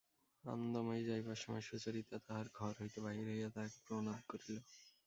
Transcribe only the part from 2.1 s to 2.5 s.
তাহার